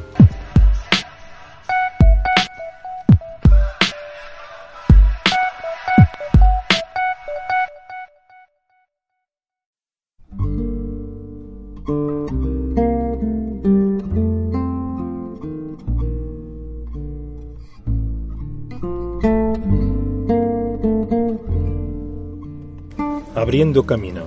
'Abriendo 23.53 23.85
Camino. 23.85 24.23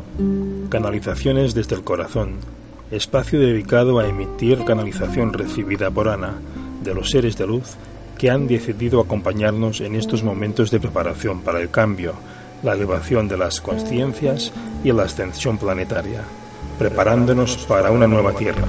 Canalizaciones 0.68 1.52
desde 1.52 1.74
el 1.74 1.82
corazón. 1.82 2.36
Espacio 2.92 3.40
dedicado 3.40 3.98
a 3.98 4.06
emitir 4.06 4.64
canalización 4.64 5.32
recibida 5.32 5.90
por 5.90 6.08
Ana 6.08 6.34
de 6.84 6.94
los 6.94 7.10
seres 7.10 7.36
de 7.36 7.44
luz 7.44 7.74
que 8.16 8.30
han 8.30 8.46
decidido 8.46 9.00
acompañarnos 9.00 9.80
en 9.80 9.96
estos 9.96 10.22
momentos 10.22 10.70
de 10.70 10.78
preparación 10.78 11.40
para 11.40 11.60
el 11.60 11.70
cambio, 11.70 12.12
la 12.62 12.74
elevación 12.74 13.26
de 13.26 13.36
las 13.36 13.60
conciencias 13.60 14.52
y 14.84 14.92
la 14.92 15.02
ascensión 15.02 15.58
planetaria, 15.58 16.22
preparándonos 16.78 17.56
para 17.66 17.90
una 17.90 18.06
nueva 18.06 18.32
Tierra. 18.32 18.64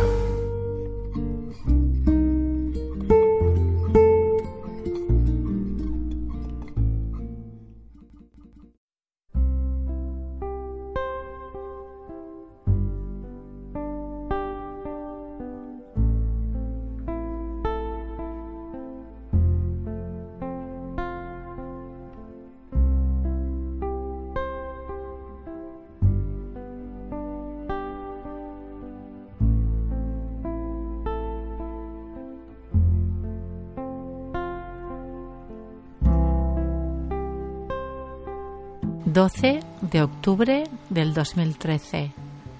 12 39.17 39.61
de 39.81 40.03
octubre 40.03 40.65
del 40.91 41.15
2013. 41.15 42.11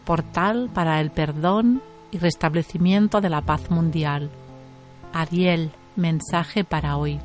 Portal 0.06 0.72
para 0.74 1.00
el 1.02 1.12
perdón 1.12 1.84
y 2.10 2.18
restablecimiento 2.18 3.22
de 3.22 3.30
la 3.30 3.42
paz 3.44 3.70
mundial. 3.70 4.32
Ariel, 5.14 5.72
mensaje 5.96 6.64
para 6.64 6.98
hoy. 6.98 7.20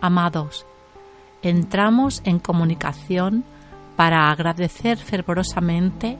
Amados, 0.00 0.66
entramos 1.42 2.22
en 2.24 2.40
comunicación 2.40 3.44
para 3.94 4.32
agradecer 4.32 4.98
fervorosamente 4.98 6.18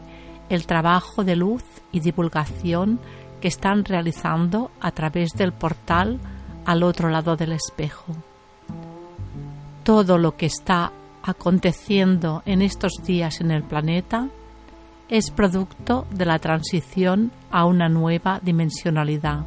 el 0.51 0.69
trabajo 0.69 1.25
de 1.25 1.35
luz 1.35 1.65
y 1.91 1.99
divulgación 1.99 3.01
que 3.41 3.49
están 3.49 3.85
realizando 3.85 4.71
a 4.81 4.93
través 4.93 5.31
del 5.33 5.53
portal 5.53 6.21
al 6.65 6.85
otro 6.85 7.09
lado 7.09 7.35
del 7.35 7.51
espejo. 7.51 8.15
Todo 9.83 10.17
lo 10.17 10.37
que 10.37 10.47
está 10.47 10.93
aconteciendo 11.23 12.43
en 12.47 12.63
estos 12.63 12.93
días 13.05 13.41
en 13.41 13.51
el 13.51 13.63
planeta 13.63 14.29
es 15.09 15.31
producto 15.31 16.07
de 16.11 16.25
la 16.25 16.39
transición 16.39 17.33
a 17.51 17.65
una 17.65 17.89
nueva 17.89 18.41
dimensionalidad, 18.43 19.45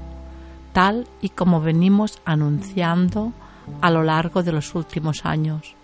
tal 0.74 1.08
y 1.22 1.30
como 1.30 1.62
venimos 1.62 2.22
anunciando 2.26 3.32
a 3.82 3.90
lo 3.90 4.04
largo 4.04 4.44
de 4.44 4.52
los 4.52 4.76
últimos 4.76 5.26
años. 5.26 5.76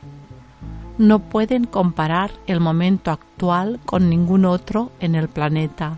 No 0.97 1.19
pueden 1.19 1.63
comparar 1.63 2.31
el 2.45 2.59
momento 2.59 3.11
actual 3.11 3.79
con 3.85 4.09
ningún 4.09 4.43
otro 4.43 4.91
en 4.99 5.15
el 5.15 5.29
planeta, 5.29 5.97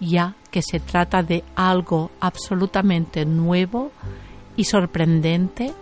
ya 0.00 0.34
que 0.50 0.62
se 0.62 0.80
trata 0.80 1.22
de 1.22 1.44
algo 1.54 2.10
absolutamente 2.18 3.24
nuevo 3.24 3.92
y 4.56 4.64
sorprendente 4.64 5.72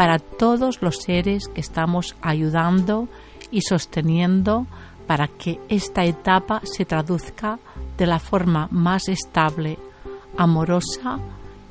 para 0.00 0.18
todos 0.18 0.80
los 0.80 0.96
seres 0.96 1.46
que 1.48 1.60
estamos 1.60 2.16
ayudando 2.22 3.06
y 3.50 3.60
sosteniendo 3.60 4.66
para 5.06 5.28
que 5.28 5.60
esta 5.68 6.06
etapa 6.06 6.62
se 6.64 6.86
traduzca 6.86 7.58
de 7.98 8.06
la 8.06 8.18
forma 8.18 8.66
más 8.70 9.10
estable, 9.10 9.76
amorosa 10.38 11.18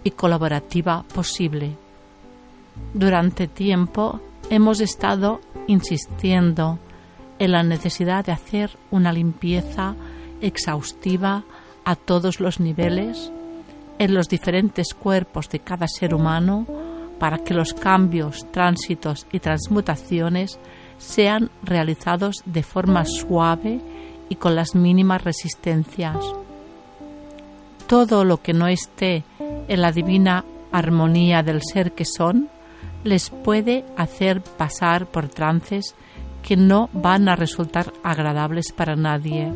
y 0.04 0.12
colaborativa 0.12 1.02
posible. 1.12 1.76
Durante 2.94 3.48
tiempo 3.48 4.22
hemos 4.52 4.80
estado 4.80 5.42
insistiendo 5.66 6.78
en 7.40 7.52
la 7.52 7.64
necesidad 7.64 8.24
de 8.26 8.34
hacer 8.34 8.78
una 8.92 9.12
limpieza 9.12 9.96
exhaustiva 10.40 11.46
a 11.84 11.96
todos 11.96 12.40
los 12.40 12.60
niveles, 12.60 13.32
en 13.98 14.14
los 14.14 14.30
diferentes 14.30 14.94
cuerpos 14.94 15.50
de 15.50 15.62
cada 15.62 15.88
ser 15.88 16.14
humano, 16.14 16.68
para 17.20 17.40
que 17.40 17.54
los 17.54 17.74
cambios, 17.74 18.48
tránsitos 18.52 19.28
y 19.32 19.40
transmutaciones 19.40 20.60
sean 20.98 21.50
realizados 21.64 22.42
de 22.46 22.64
forma 22.64 23.06
suave 23.06 23.80
y 24.30 24.36
con 24.36 24.56
las 24.56 24.76
mínimas 24.76 25.24
resistencias. 25.24 26.18
Todo 27.88 28.24
lo 28.24 28.42
que 28.42 28.54
no 28.54 28.68
esté 28.68 29.24
en 29.68 29.82
la 29.82 29.92
divina 29.92 30.46
armonía 30.72 31.44
del 31.44 31.62
ser 31.64 31.94
que 31.94 32.06
son, 32.06 32.50
les 33.04 33.30
puede 33.30 33.86
hacer 33.98 34.42
pasar 34.42 35.08
por 35.08 35.28
trances 35.30 35.96
que 36.44 36.56
no 36.56 36.90
van 36.94 37.28
a 37.28 37.36
resultar 37.36 37.92
agradables 38.04 38.72
para 38.72 38.96
nadie. 38.96 39.52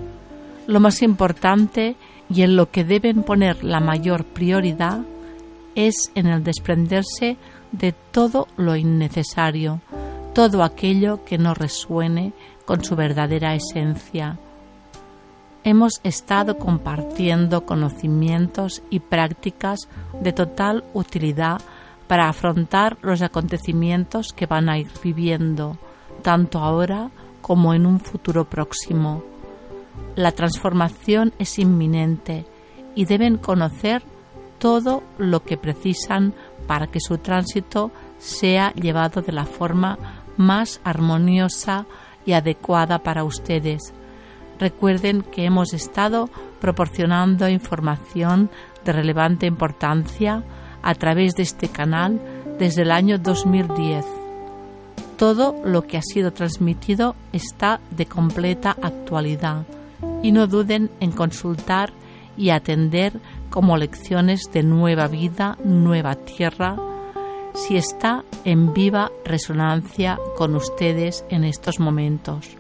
Lo 0.68 0.80
más 0.80 1.02
importante 1.02 1.96
y 2.30 2.42
en 2.42 2.56
lo 2.56 2.72
que 2.72 2.84
deben 2.84 3.24
poner 3.24 3.64
la 3.64 3.80
mayor 3.80 4.26
prioridad 4.26 5.02
es 5.76 6.12
en 6.16 6.28
el 6.28 6.44
desprenderse 6.44 7.38
de 7.72 7.94
todo 8.12 8.48
lo 8.58 8.76
innecesario, 8.76 9.82
todo 10.34 10.64
aquello 10.64 11.24
que 11.26 11.38
no 11.38 11.54
resuene 11.54 12.34
con 12.66 12.84
su 12.84 12.96
verdadera 12.96 13.56
esencia. 13.56 14.38
Hemos 15.64 16.02
estado 16.04 16.58
compartiendo 16.58 17.66
conocimientos 17.66 18.84
y 18.90 19.00
prácticas 19.00 19.88
de 20.22 20.34
total 20.34 20.84
utilidad 20.94 21.62
para 22.08 22.28
afrontar 22.28 22.98
los 23.02 23.22
acontecimientos 23.22 24.34
que 24.34 24.46
van 24.46 24.70
a 24.70 24.78
ir 24.78 24.92
viviendo, 25.02 25.78
tanto 26.22 26.60
ahora 26.60 27.12
como 27.42 27.74
en 27.74 27.86
un 27.86 28.00
futuro 28.00 28.46
próximo. 28.46 29.24
La 30.16 30.32
transformación 30.32 31.34
es 31.40 31.60
inminente 31.60 32.46
y 32.96 33.06
deben 33.06 33.38
conocer 33.38 34.04
todo 34.64 35.04
lo 35.18 35.44
que 35.44 35.58
precisan 35.58 36.34
para 36.68 36.88
que 36.88 37.02
su 37.02 37.18
tránsito 37.18 37.92
sea 38.18 38.72
llevado 38.76 39.22
de 39.22 39.34
la 39.34 39.44
forma 39.44 39.98
más 40.38 40.80
armoniosa 40.86 41.86
y 42.26 42.32
adecuada 42.32 43.00
para 43.00 43.26
ustedes. 43.26 43.94
Recuerden 44.60 45.22
que 45.22 45.44
hemos 45.44 45.74
estado 45.74 46.30
proporcionando 46.62 47.50
información 47.50 48.50
de 48.86 48.94
relevante 48.94 49.48
importancia 49.48 50.44
a 50.82 50.96
través 50.96 51.34
de 51.34 51.44
este 51.44 51.68
canal 51.68 52.22
desde 52.58 52.84
el 52.84 52.92
año 52.92 53.18
2010. 53.18 54.06
Todo 55.18 55.58
lo 55.66 55.82
que 55.82 55.98
ha 55.98 56.02
sido 56.02 56.32
transmitido 56.32 57.18
está 57.34 57.82
de 57.92 58.06
completa 58.06 58.78
actualidad 58.82 59.66
y 60.22 60.32
no 60.32 60.48
duden 60.48 60.90
en 61.02 61.12
consultar 61.12 61.92
y 62.38 62.50
atender 62.50 63.14
como 63.50 63.78
lecciones 63.78 64.42
de 64.52 64.64
nueva 64.64 65.08
vida, 65.08 65.58
nueva 65.64 66.16
tierra, 66.16 66.76
si 67.54 67.78
está 67.78 68.24
en 68.46 68.74
viva 68.74 69.12
resonancia 69.24 70.18
con 70.36 70.56
ustedes 70.56 71.24
en 71.30 71.44
estos 71.44 71.80
momentos. 71.80 72.58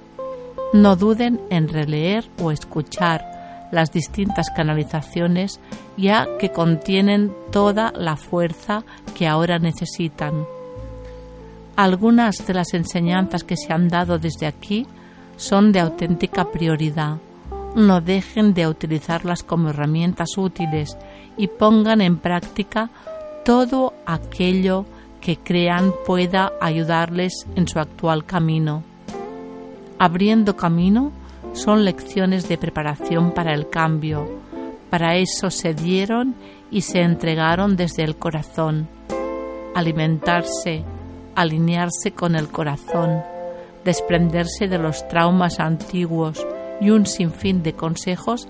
No 0.74 0.96
duden 0.96 1.42
en 1.50 1.68
releer 1.68 2.30
o 2.42 2.52
escuchar 2.52 3.70
las 3.72 3.92
distintas 3.92 4.52
canalizaciones 4.56 5.60
ya 5.98 6.28
que 6.40 6.52
contienen 6.52 7.34
toda 7.52 7.92
la 7.96 8.16
fuerza 8.16 8.84
que 9.16 9.28
ahora 9.28 9.58
necesitan. 9.58 10.46
Algunas 11.76 12.46
de 12.46 12.54
las 12.54 12.74
enseñanzas 12.76 13.44
que 13.44 13.58
se 13.58 13.74
han 13.74 13.88
dado 13.88 14.20
desde 14.20 14.46
aquí 14.46 14.86
son 15.38 15.72
de 15.72 15.80
auténtica 15.80 16.52
prioridad. 16.52 17.18
No 17.76 18.02
dejen 18.02 18.54
de 18.54 18.68
utilizarlas 18.68 19.42
como 19.42 19.70
herramientas 19.70 20.38
útiles 20.38 20.96
y 21.38 21.48
pongan 21.48 22.02
en 22.02 22.18
práctica 22.18 22.92
todo 23.44 23.94
aquello 24.06 24.86
que 25.20 25.38
crean 25.38 25.92
pueda 26.06 26.52
ayudarles 26.62 27.48
en 27.56 27.68
su 27.68 27.80
actual 27.80 28.26
camino. 28.26 28.84
Abriendo 29.98 30.56
camino 30.56 31.12
son 31.54 31.84
lecciones 31.84 32.48
de 32.48 32.60
preparación 32.60 33.32
para 33.32 33.54
el 33.54 33.70
cambio. 33.70 34.28
Para 34.92 35.16
eso 35.16 35.50
se 35.50 35.74
dieron 35.74 36.36
y 36.70 36.82
se 36.82 37.02
entregaron 37.02 37.76
desde 37.76 38.04
el 38.04 38.18
corazón. 38.18 38.88
Alimentarse, 39.74 40.84
alinearse 41.34 42.12
con 42.12 42.36
el 42.36 42.50
corazón, 42.50 43.24
desprenderse 43.84 44.68
de 44.68 44.78
los 44.78 45.08
traumas 45.08 45.60
antiguos 45.60 46.46
y 46.84 46.90
un 46.90 47.06
sinfín 47.06 47.64
de 47.64 47.74
consejos 47.74 48.48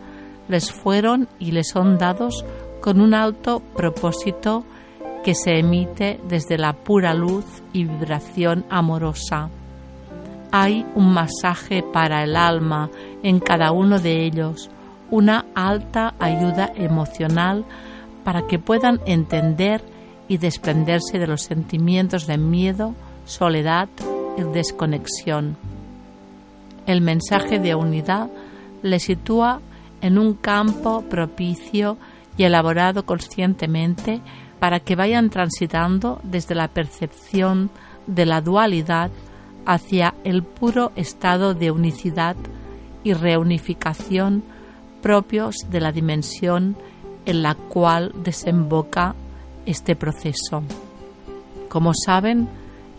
les 0.48 0.72
fueron 0.72 1.28
y 1.40 1.52
les 1.52 1.70
son 1.70 1.98
dados 1.98 2.44
con 2.82 3.00
un 3.00 3.14
alto 3.14 3.62
propósito 3.76 4.66
que 5.24 5.36
se 5.36 5.60
emite 5.60 6.20
desde 6.28 6.58
la 6.58 6.74
pura 6.74 7.14
luz 7.14 7.46
y 7.72 7.86
vibración 7.86 8.66
amorosa. 8.70 9.50
Hay 10.52 10.86
un 10.96 11.14
masaje 11.14 11.84
para 11.84 12.24
el 12.24 12.36
alma 12.36 12.90
en 13.22 13.40
cada 13.40 13.72
uno 13.72 14.00
de 14.00 14.26
ellos, 14.26 14.70
una 15.12 15.46
alta 15.56 16.14
ayuda 16.20 16.72
emocional 16.76 17.66
para 18.24 18.48
que 18.48 18.60
puedan 18.60 19.00
entender 19.06 19.82
y 20.28 20.38
desprenderse 20.38 21.20
de 21.20 21.28
los 21.28 21.44
sentimientos 21.44 22.28
de 22.28 22.38
miedo, 22.38 22.96
soledad 23.26 23.90
y 24.38 24.42
desconexión. 24.42 25.58
El 26.86 27.02
mensaje 27.02 27.60
de 27.60 27.76
unidad 27.76 28.30
le 28.82 29.00
sitúa 29.00 29.62
en 30.02 30.18
un 30.18 30.34
campo 30.34 31.04
propicio 31.10 31.98
y 32.38 32.44
elaborado 32.44 33.06
conscientemente 33.06 34.22
para 34.60 34.80
que 34.80 34.96
vayan 34.96 35.30
transitando 35.30 36.20
desde 36.24 36.56
la 36.56 36.68
percepción 36.68 37.70
de 38.08 38.26
la 38.26 38.42
dualidad 38.42 39.12
hacia 39.66 40.14
el 40.24 40.44
puro 40.44 40.92
estado 40.96 41.54
de 41.54 41.72
unicidad 41.72 42.36
y 43.04 43.14
reunificación 43.14 44.44
propios 45.02 45.56
de 45.70 45.82
la 45.82 45.92
dimensión 45.92 46.76
en 47.26 47.44
la 47.44 47.56
cual 47.56 48.12
desemboca 48.24 49.16
este 49.66 49.96
proceso. 49.96 50.64
Como 51.70 51.94
saben, 51.94 52.48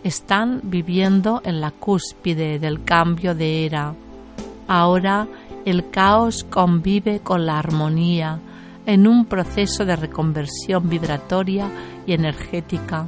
están 0.05 0.61
viviendo 0.61 1.41
en 1.43 1.59
la 1.59 1.71
cúspide 1.71 2.59
del 2.59 2.83
cambio 2.83 3.33
de 3.33 3.65
era. 3.65 3.95
Ahora 4.67 5.27
el 5.65 5.89
caos 5.89 6.43
convive 6.43 7.21
con 7.21 7.47
la 7.47 7.57
armonía 7.57 8.39
en 8.85 9.07
un 9.07 9.25
proceso 9.25 9.83
de 9.83 9.95
reconversión 9.95 10.87
vibratoria 10.87 11.71
y 12.05 12.13
energética. 12.13 13.07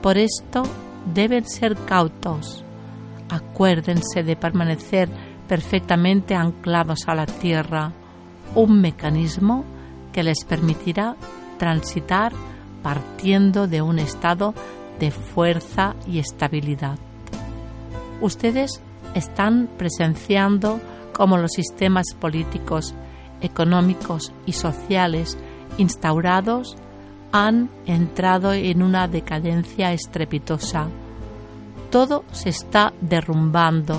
Por 0.00 0.18
esto 0.18 0.62
deben 1.12 1.48
ser 1.48 1.74
cautos. 1.74 2.64
Acuérdense 3.28 4.22
de 4.22 4.36
permanecer 4.36 5.08
perfectamente 5.48 6.36
anclados 6.36 7.08
a 7.08 7.16
la 7.16 7.26
tierra, 7.26 7.90
un 8.54 8.80
mecanismo 8.80 9.64
que 10.12 10.22
les 10.22 10.44
permitirá 10.44 11.16
transitar 11.58 12.32
partiendo 12.84 13.66
de 13.66 13.82
un 13.82 13.98
estado 13.98 14.54
de 15.00 15.10
fuerza 15.10 15.96
y 16.06 16.18
estabilidad. 16.20 16.98
Ustedes 18.20 18.80
están 19.14 19.68
presenciando 19.76 20.80
cómo 21.12 21.36
los 21.38 21.52
sistemas 21.52 22.14
políticos, 22.18 22.94
económicos 23.40 24.32
y 24.46 24.52
sociales 24.52 25.36
instaurados 25.78 26.76
han 27.32 27.70
entrado 27.86 28.52
en 28.52 28.82
una 28.82 29.08
decadencia 29.08 29.92
estrepitosa. 29.92 30.88
Todo 31.90 32.24
se 32.32 32.50
está 32.50 32.92
derrumbando 33.00 33.98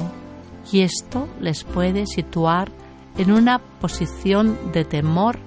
y 0.71 0.81
esto 0.81 1.27
les 1.39 1.63
puede 1.63 2.05
situar 2.05 2.71
en 3.17 3.31
una 3.31 3.59
posición 3.59 4.57
de 4.71 4.85
temor 4.85 5.39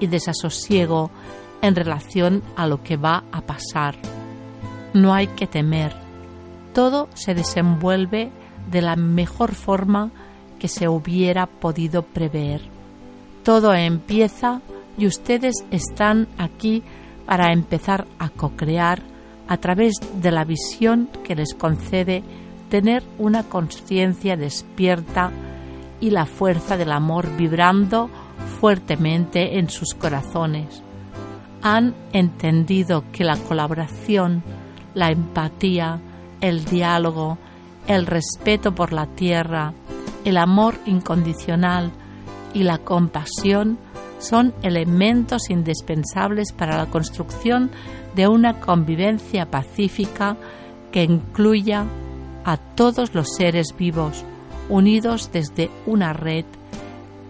y 0.00 0.08
desasosiego 0.08 1.10
en 1.62 1.74
relación 1.74 2.42
a 2.56 2.66
lo 2.66 2.82
que 2.82 2.96
va 2.96 3.24
a 3.32 3.40
pasar. 3.40 3.96
No 4.96 5.12
hay 5.12 5.26
que 5.26 5.46
temer. 5.46 5.92
Todo 6.72 7.10
se 7.12 7.34
desenvuelve 7.34 8.30
de 8.70 8.80
la 8.80 8.96
mejor 8.96 9.54
forma 9.54 10.10
que 10.58 10.68
se 10.68 10.88
hubiera 10.88 11.44
podido 11.44 12.00
prever. 12.00 12.62
Todo 13.44 13.74
empieza 13.74 14.62
y 14.96 15.06
ustedes 15.06 15.66
están 15.70 16.28
aquí 16.38 16.82
para 17.26 17.52
empezar 17.52 18.06
a 18.18 18.30
co-crear 18.30 19.02
a 19.48 19.58
través 19.58 19.96
de 20.14 20.30
la 20.30 20.44
visión 20.44 21.10
que 21.24 21.34
les 21.34 21.52
concede 21.52 22.22
tener 22.70 23.02
una 23.18 23.42
conciencia 23.42 24.34
despierta 24.38 25.30
y 26.00 26.08
la 26.08 26.24
fuerza 26.24 26.78
del 26.78 26.92
amor 26.92 27.36
vibrando 27.36 28.08
fuertemente 28.60 29.58
en 29.58 29.68
sus 29.68 29.92
corazones. 29.92 30.82
Han 31.60 31.94
entendido 32.14 33.04
que 33.12 33.24
la 33.24 33.36
colaboración, 33.36 34.42
la 34.96 35.10
empatía, 35.10 36.00
el 36.40 36.64
diálogo, 36.64 37.36
el 37.86 38.06
respeto 38.06 38.74
por 38.74 38.94
la 38.94 39.06
tierra, 39.06 39.74
el 40.24 40.38
amor 40.38 40.76
incondicional 40.86 41.92
y 42.54 42.62
la 42.62 42.78
compasión 42.78 43.78
son 44.18 44.54
elementos 44.62 45.50
indispensables 45.50 46.52
para 46.52 46.78
la 46.78 46.86
construcción 46.86 47.70
de 48.14 48.26
una 48.26 48.58
convivencia 48.58 49.50
pacífica 49.50 50.38
que 50.90 51.04
incluya 51.04 51.84
a 52.46 52.56
todos 52.56 53.14
los 53.14 53.34
seres 53.36 53.74
vivos, 53.76 54.24
unidos 54.70 55.28
desde 55.30 55.70
una 55.84 56.14
red 56.14 56.46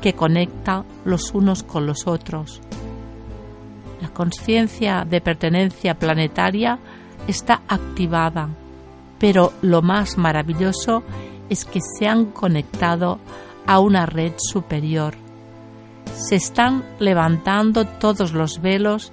que 0.00 0.12
conecta 0.12 0.84
los 1.04 1.34
unos 1.34 1.64
con 1.64 1.84
los 1.84 2.06
otros. 2.06 2.60
La 4.00 4.08
conciencia 4.10 5.04
de 5.04 5.20
pertenencia 5.20 5.98
planetaria 5.98 6.78
está 7.26 7.62
activada, 7.68 8.48
pero 9.18 9.52
lo 9.62 9.82
más 9.82 10.18
maravilloso 10.18 11.02
es 11.48 11.64
que 11.64 11.80
se 11.80 12.06
han 12.06 12.26
conectado 12.26 13.18
a 13.66 13.80
una 13.80 14.06
red 14.06 14.32
superior. 14.36 15.14
Se 16.14 16.36
están 16.36 16.84
levantando 16.98 17.84
todos 17.84 18.32
los 18.32 18.60
velos 18.60 19.12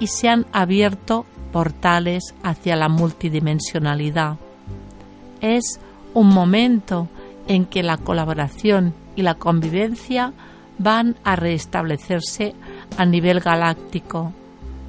y 0.00 0.08
se 0.08 0.28
han 0.28 0.46
abierto 0.52 1.26
portales 1.52 2.34
hacia 2.42 2.76
la 2.76 2.88
multidimensionalidad. 2.88 4.36
Es 5.40 5.80
un 6.12 6.28
momento 6.28 7.08
en 7.46 7.66
que 7.66 7.82
la 7.82 7.98
colaboración 7.98 8.94
y 9.16 9.22
la 9.22 9.34
convivencia 9.34 10.32
van 10.78 11.16
a 11.22 11.36
restablecerse 11.36 12.54
a 12.96 13.04
nivel 13.04 13.40
galáctico. 13.40 14.32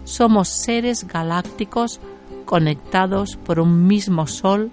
Somos 0.04 0.50
seres 0.50 1.08
galácticos 1.08 2.00
conectados 2.46 3.38
por 3.38 3.60
un 3.60 3.88
mismo 3.88 4.28
sol 4.28 4.72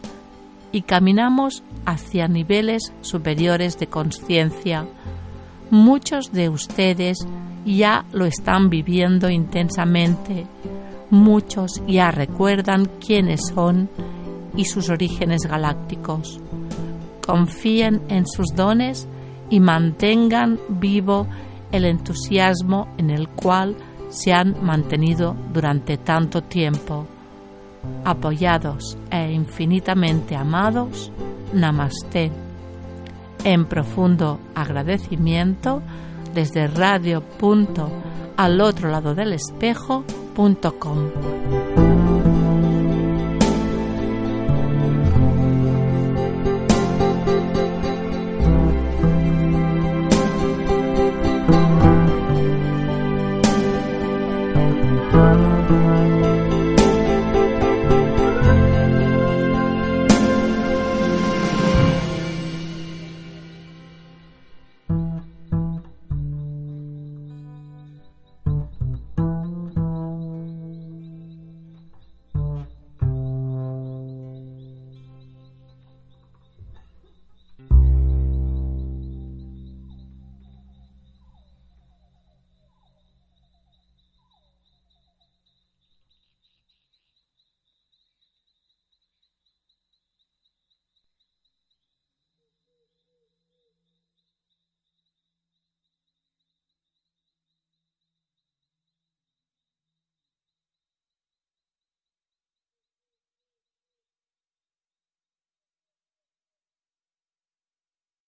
y 0.70 0.82
caminamos 0.82 1.62
hacia 1.84 2.28
niveles 2.28 2.92
superiores 3.00 3.78
de 3.78 3.88
conciencia. 3.88 4.86
Muchos 5.70 6.32
de 6.32 6.48
ustedes 6.48 7.26
ya 7.64 8.04
lo 8.12 8.24
están 8.24 8.70
viviendo 8.70 9.30
intensamente. 9.30 10.46
Muchos 11.10 11.82
ya 11.86 12.10
recuerdan 12.10 12.88
quiénes 13.04 13.40
son 13.54 13.88
y 14.56 14.64
sus 14.64 14.88
orígenes 14.88 15.42
galácticos. 15.42 16.40
Confíen 17.24 18.02
en 18.08 18.26
sus 18.26 18.48
dones 18.54 19.06
y 19.50 19.60
mantengan 19.60 20.58
vivo 20.68 21.26
el 21.70 21.84
entusiasmo 21.84 22.88
en 22.98 23.10
el 23.10 23.28
cual 23.28 23.76
se 24.08 24.32
han 24.32 24.62
mantenido 24.62 25.34
durante 25.52 25.96
tanto 25.96 26.42
tiempo. 26.42 27.06
Apoyados 28.04 28.96
e 29.10 29.32
infinitamente 29.32 30.34
amados, 30.36 31.12
Namaste. 31.52 32.30
En 33.44 33.66
profundo 33.66 34.38
agradecimiento 34.54 35.82
desde 36.34 36.66
radio. 36.68 37.22
al 38.36 38.60
otro 38.60 38.90
lado 38.90 39.14
del 39.14 39.32
espejo.com. 39.32 41.10